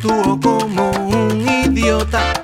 [0.00, 2.39] actúo como un idiota.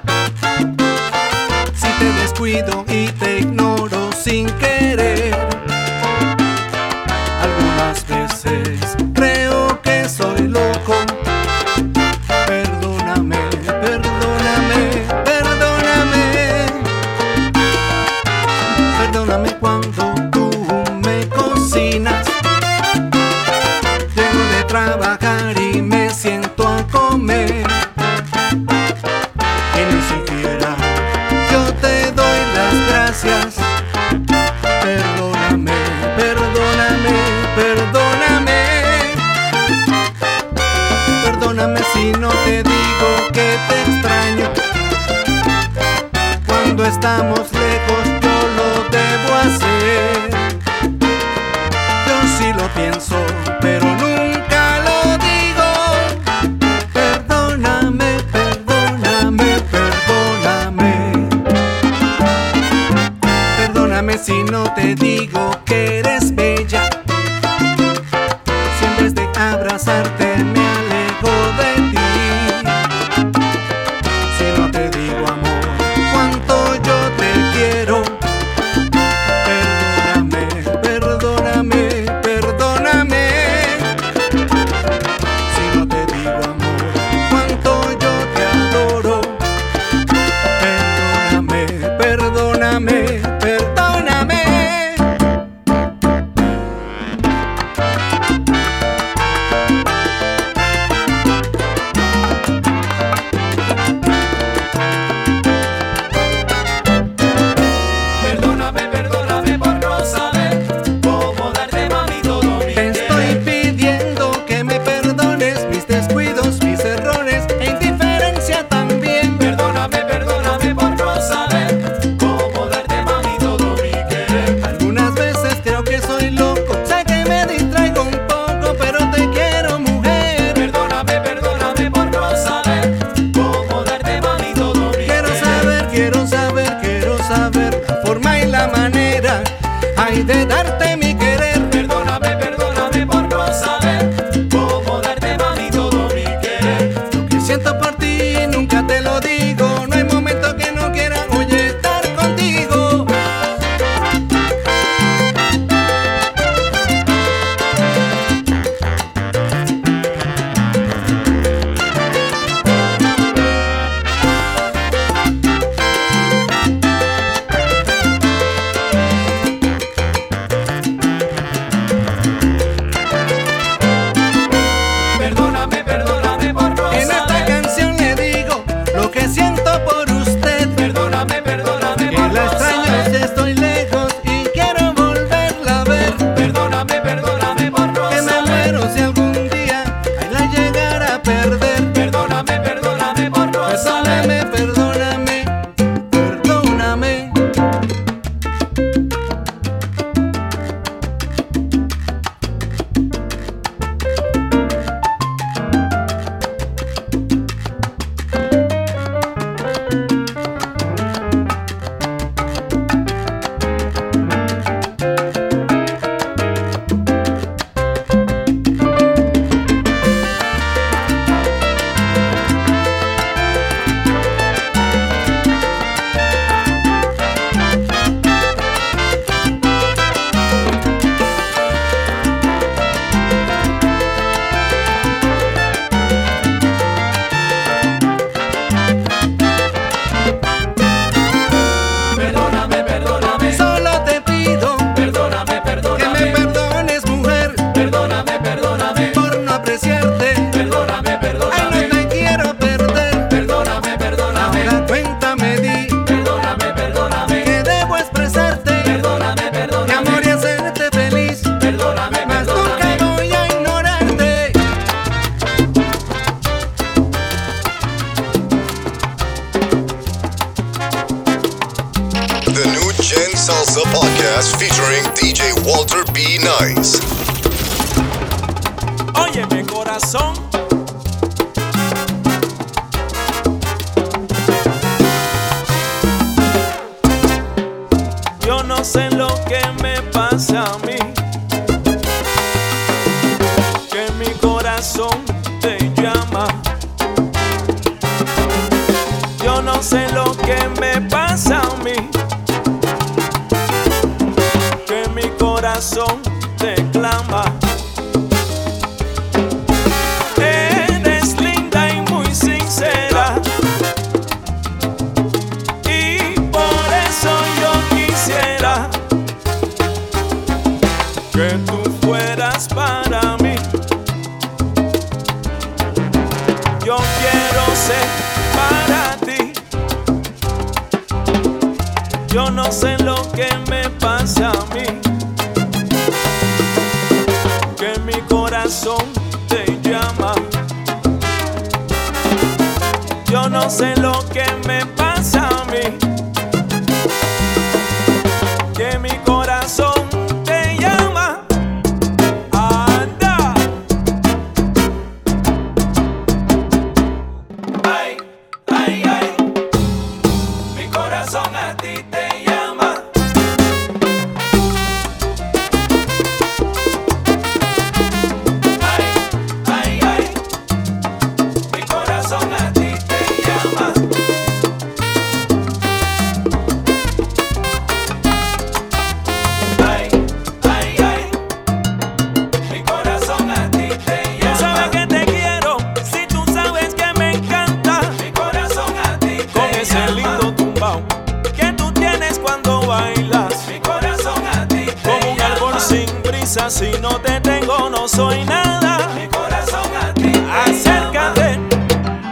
[396.70, 399.08] si no te tengo no soy nada.
[399.14, 400.32] Mi corazón a ti.
[400.66, 401.60] Acércate,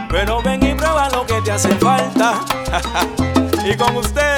[0.09, 2.41] pero ven y prueba lo que te hace falta.
[3.65, 4.34] y con usted.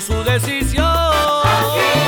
[0.00, 2.07] Su decisión.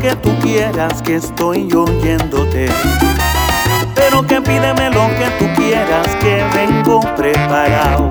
[0.00, 2.68] que tú quieras, que estoy oyéndote.
[3.94, 8.10] Pero que pídeme lo que tú quieras, que vengo preparado.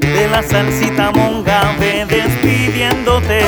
[0.00, 3.42] De la salsita monga ve despidiéndote.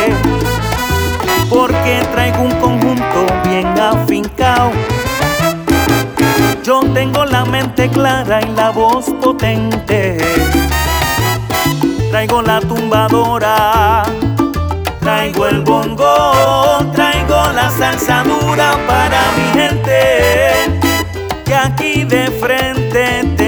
[1.48, 4.72] Porque traigo un conjunto bien afincao.
[6.62, 10.18] Yo tengo la mente clara y la voz potente.
[12.10, 14.04] Traigo la tumbadora
[15.00, 20.80] Traigo el bongo, traigo la salsa dura para mi gente.
[21.44, 23.39] Que aquí de frente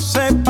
[0.00, 0.49] no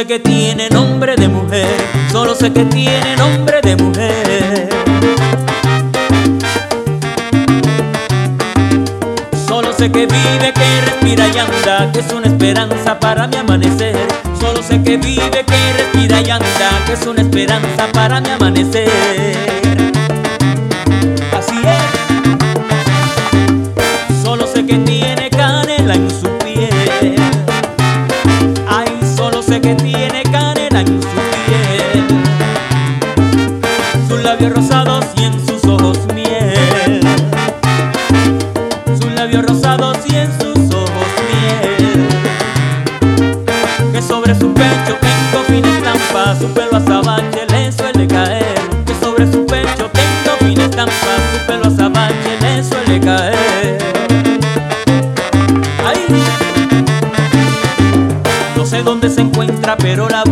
[0.00, 1.76] sé que tiene nombre de mujer,
[2.10, 4.68] solo sé que tiene nombre de mujer.
[9.46, 13.94] Solo sé que vive, que respira y anda, que es una esperanza para mi amanecer.
[14.40, 19.19] Solo sé que vive, que respira y anda, que es una esperanza para mi amanecer.
[59.76, 60.29] Pero la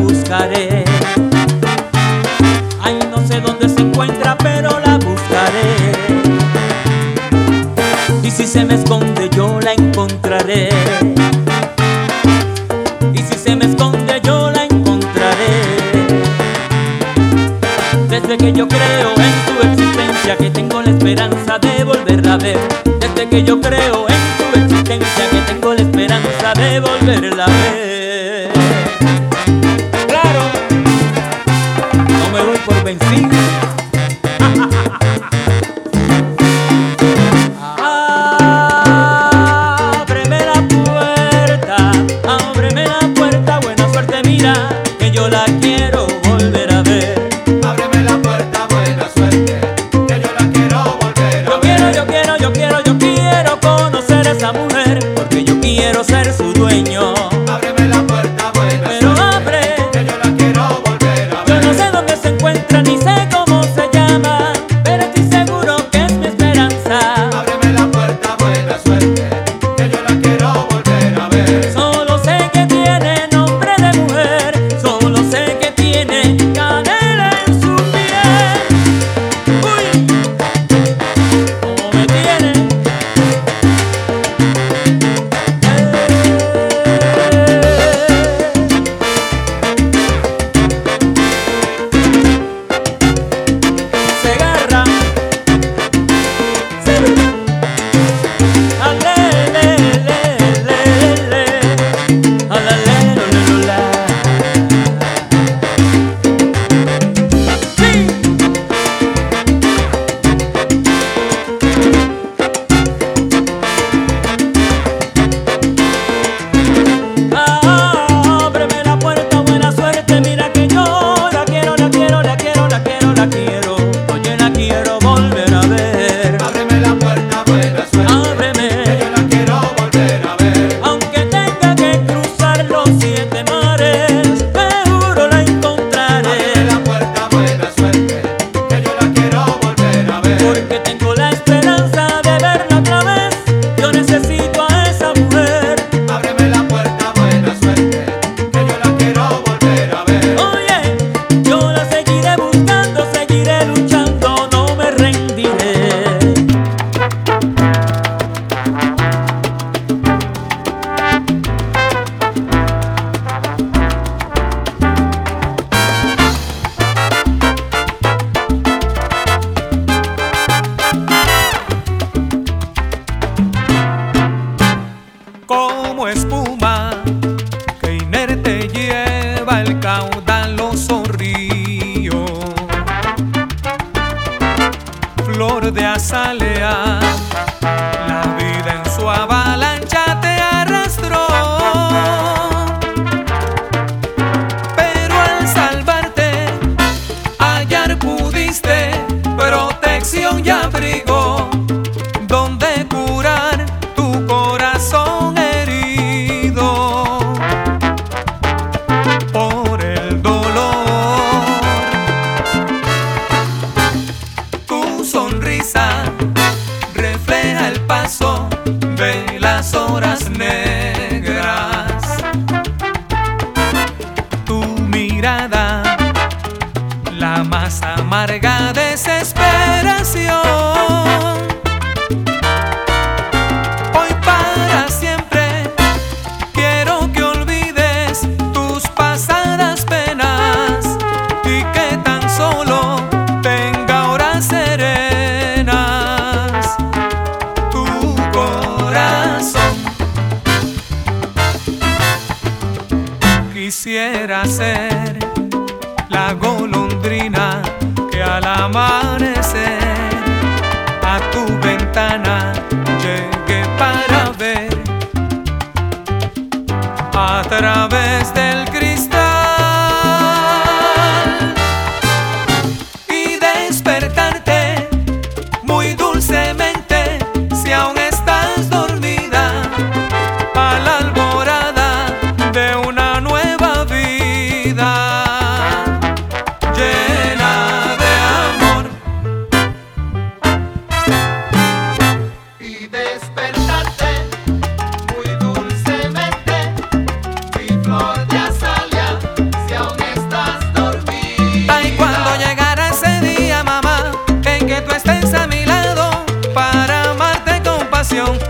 [308.19, 308.48] 안녕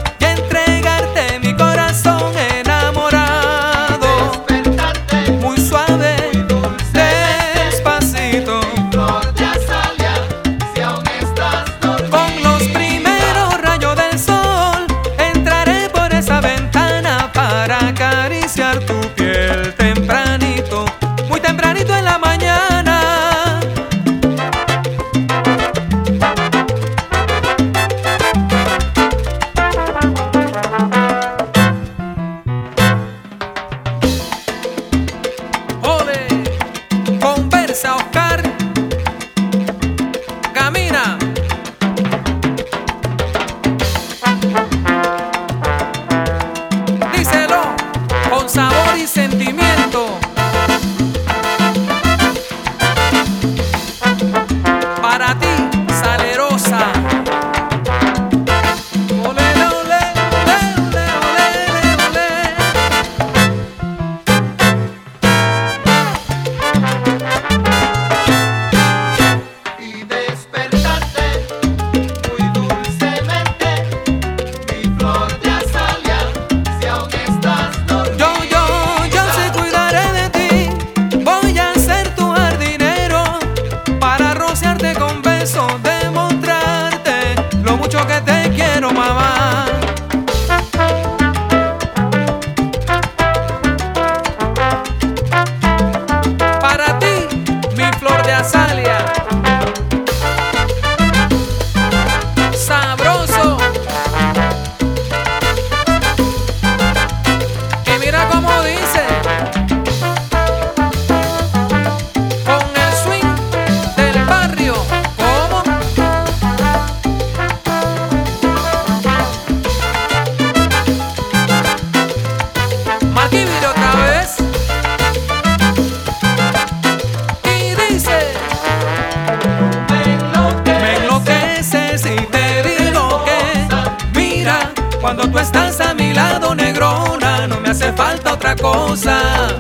[135.09, 139.59] Cuando tú estás a mi lado, negrona, no me hace falta otra cosa.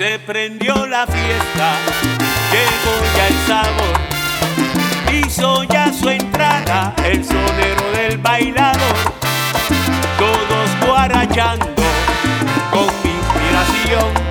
[0.00, 1.74] se prendió la fiesta,
[2.50, 8.96] llegó ya el sabor, hizo ya su entrada el sonero del bailador,
[10.18, 11.66] todos guarachando
[12.70, 14.29] con inspiración.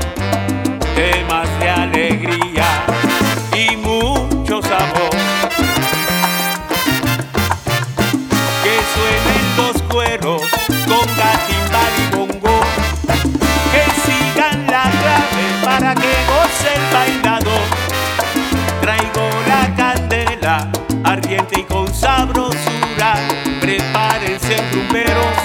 [21.09, 23.15] ardiente y con sabrosura.
[23.59, 25.35] Prepárense rumberos,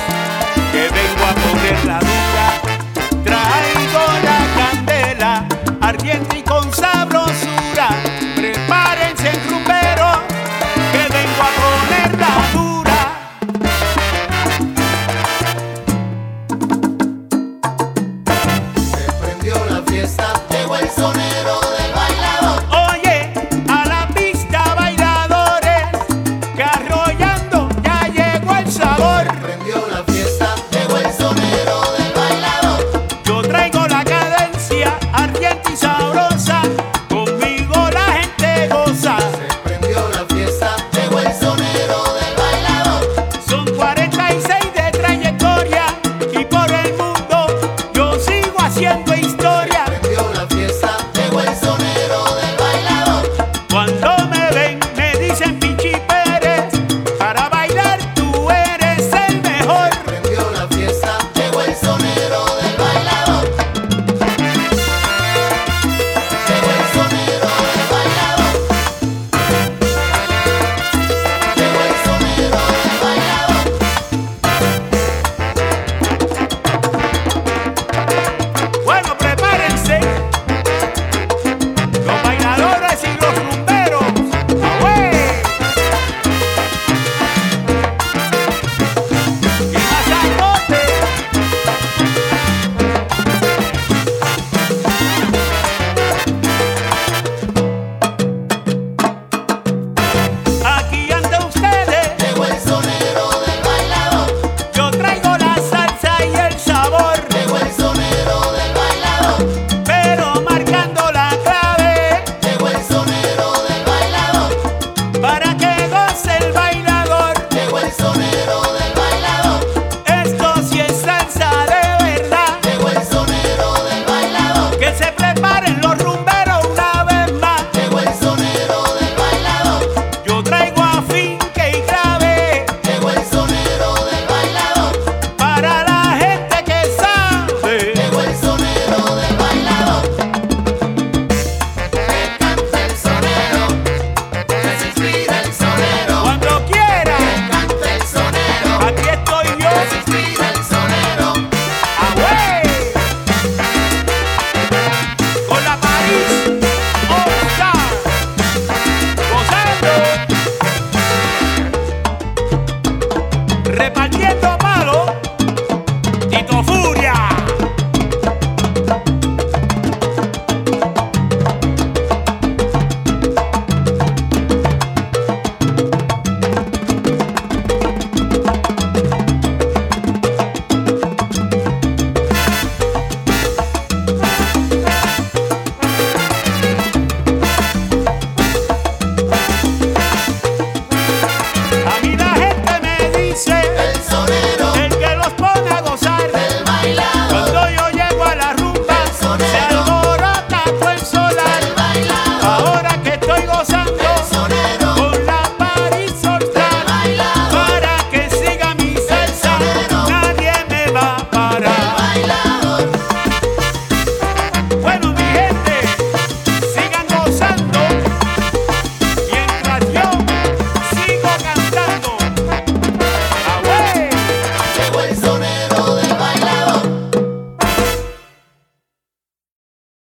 [0.70, 2.46] que vengo a poner la dura.
[3.24, 5.48] Traigo la candela,
[5.80, 6.42] ardiente y